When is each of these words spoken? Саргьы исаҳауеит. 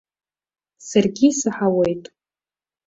Саргьы 0.87 1.25
исаҳауеит. 1.29 2.03